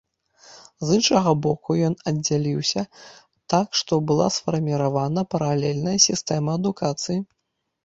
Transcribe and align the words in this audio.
З 0.85 0.95
іншага 0.99 1.33
боку, 1.45 1.69
ён 1.87 1.93
аддзяліўся, 2.11 2.83
так 3.55 3.67
што 3.83 4.01
была 4.13 4.27
сфарміравана 4.39 5.27
паралельная 5.37 5.97
сістэма 6.09 6.59
адукацыі. 6.61 7.19